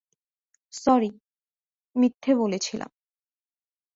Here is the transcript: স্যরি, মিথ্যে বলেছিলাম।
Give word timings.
স্যরি, 0.73 1.11
মিথ্যে 1.95 2.31
বলেছিলাম। 2.35 2.91